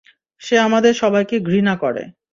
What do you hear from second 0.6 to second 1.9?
আমাদের সবাইকে ঘৃণা